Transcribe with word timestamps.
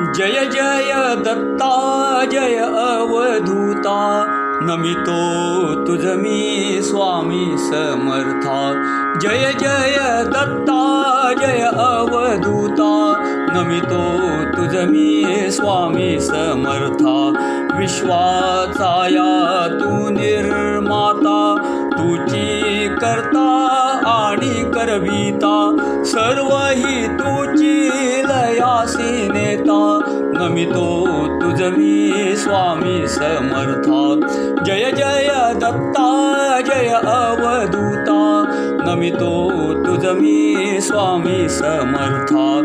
जय 0.00 0.50
जय 0.52 0.92
दत्ता 1.18 2.24
जय 2.32 2.56
अवधूता 2.58 4.24
नमितो 4.62 5.18
तुझमी 5.84 6.78
स्वामी 6.82 7.54
समर्था। 7.58 8.72
जय 9.20 9.52
जय 9.60 10.24
दत्ता 10.26 10.80
जय 11.40 11.62
अवधूता 11.62 13.14
नमितो 13.54 14.04
तुझमी 14.56 15.50
स्वामी 15.50 16.20
समर्था। 16.20 17.16
विश्वाचाया 17.78 19.30
तू 19.80 20.08
निर्माता 20.10 21.56
तुची 21.92 22.88
करता 22.88 23.48
आणि 24.06 24.70
करविता। 24.70 25.76
सर्व 26.04 26.56
ही 26.70 27.06
तुची 27.08 28.03
नमितो 30.44 31.06
तुझमी 31.26 32.12
स्वामी 32.36 33.06
समर्था। 33.06 34.28
जय 34.64 34.92
जय 34.96 35.52
दत्ता 35.54 36.60
जय 36.60 36.88
अवधूता। 36.88 38.44
नमितो 38.86 39.50
तुझमी 39.84 40.56
स्वामी 40.80 41.48
समर्था। 41.48 42.62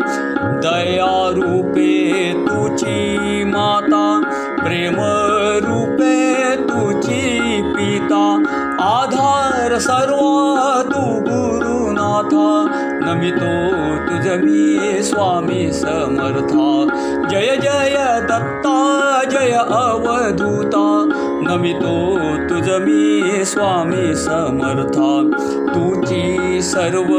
दयारूपे 0.60 2.10
तुची 2.34 3.18
माता 3.44 4.22
प्रेमरूपे 4.64 6.56
तुची 6.56 7.40
पिता। 7.62 8.36
आधार 8.84 9.80
सर्वा 9.80 10.84
तू 10.84 11.02
गुरुनाथा 11.02 12.69
नमितो 13.10 13.66
तुझमी 14.06 14.80
स्वामी 15.04 15.72
समर्था। 15.72 16.86
जय 17.28 17.58
जय 17.62 18.20
दत्ता 18.22 19.22
जय 19.24 19.52
अवधूता। 19.52 21.06
नमितो 21.16 22.18
तुझमी 22.50 23.46
स्वामी 23.46 24.16
समर्था। 24.16 25.40
तुची 25.74 26.62
सर्व 26.62 27.14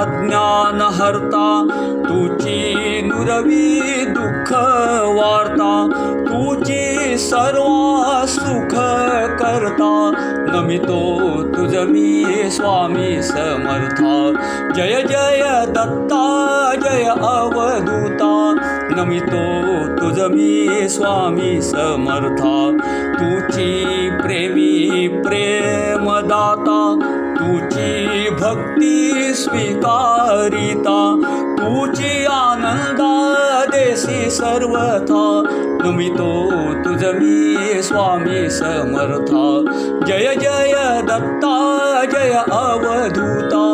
अज्ञान 0.00 0.80
हरता 0.80 1.66
तुची 2.08 2.74
नुरवी 3.02 3.80
दुःख 4.06 4.52
वार्ता 5.18 5.88
तुची 6.28 7.16
सर्व 7.18 7.94
सुख 8.26 8.74
करता। 9.42 10.10
नमितो 10.52 11.28
तुझमी 11.42 12.24
स्वामी 12.50 13.22
समर्था। 13.22 14.32
जय 14.72 15.04
जय 15.10 15.64
दत्ता 15.68 16.24
जय 16.76 17.04
अवधूता। 17.04 18.54
नमितो 18.96 19.74
स्वामी 20.88 21.60
समर्था। 21.62 22.70
तुची 23.14 23.84
प्रेमी 24.10 25.08
प्रेमदाता 25.08 26.98
तुची 27.44 28.30
भक्ती 28.30 29.34
स्वीकारिता। 29.34 31.20
तुची 31.60 32.24
आनंदा 32.24 33.64
देसी 33.64 34.30
सर्वथा। 34.30 35.42
नमितो 35.84 36.50
तुझमी 36.84 37.82
स्वामी 37.82 38.50
समर्था। 38.50 39.72
जय 40.06 40.34
जय 40.34 41.02
दत्ता 41.02 41.56
जय 42.04 42.32
अवधूता 42.52 43.73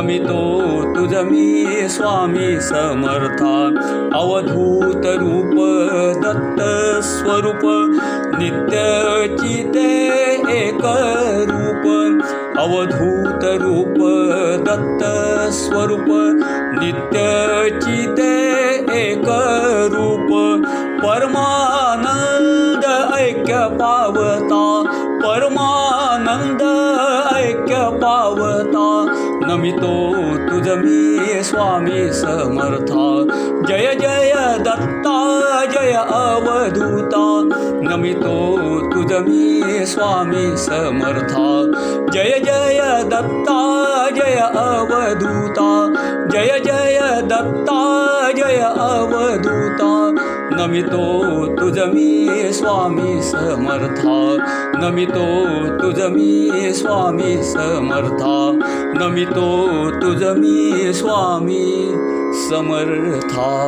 नमितो 0.00 0.60
तुझमी 0.94 1.66
स्वामी 1.88 2.60
समर्था। 2.60 3.66
अवधूत 4.18 5.02
रूप 5.06 5.56
दत्त 6.24 6.62
स्वरूप 7.04 7.60
नित्यचिते 8.38 10.08
एक 10.66 10.80
रूप। 11.50 11.84
अवधूत 12.58 13.44
रूप 13.44 13.94
दत्त 14.68 15.06
स्वरूप 15.52 16.06
नित्यचिते 16.82 18.40
एक 19.08 19.24
रूप। 19.92 20.64
परमानंद 21.04 22.84
ऐक्य 23.14 23.54
पावता, 23.58 24.82
परमानंद 25.28 26.62
ऐक्य 27.36 27.76
पावता। 27.78 28.59
नमितो 29.50 30.12
तुझमी 30.48 31.42
स्वामी 31.42 32.12
समर्था। 32.12 33.24
जय 33.68 33.94
जय 34.00 34.34
दत्ता 34.58 35.64
जय 35.64 35.92
अवधूता। 35.92 37.42
नमितो 37.88 38.56
तुझमी 38.94 39.62
स्वामी 39.86 40.56
समर्था। 40.56 41.70
जय 42.10 42.42
जय 42.44 43.02
दत्ता 43.04 43.60
जय 44.10 44.36
अवधूता। 44.56 45.94
जय 46.26 46.60
जय 46.64 47.00
दत्ता 47.22 47.80
जय 48.32 48.58
अवधूता 48.78 50.09
नमितो 50.60 51.46
तुझमी 51.46 52.28
स्वामी 52.52 53.22
समर्था। 53.22 54.36
नमितो 54.80 55.46
तुझमी 55.78 56.72
स्वामी 56.72 57.42
समर्था। 57.42 58.52
नमितो 59.00 59.66
तुझमी 60.00 60.92
स्वामी 60.92 61.90
समर्था। 62.34 63.66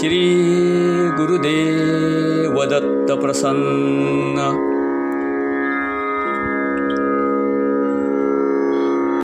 श्री 0.00 0.34
गुरुदेव 1.10 2.64
दत्त 2.64 3.20
प्रसन्न 3.20 4.66